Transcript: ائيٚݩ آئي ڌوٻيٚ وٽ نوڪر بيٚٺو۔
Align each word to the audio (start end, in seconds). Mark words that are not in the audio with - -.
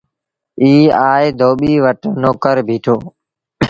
ائيٚݩ 0.61 0.93
آئي 1.09 1.27
ڌوٻيٚ 1.39 1.81
وٽ 1.85 2.01
نوڪر 2.21 2.57
بيٚٺو۔ 2.67 2.95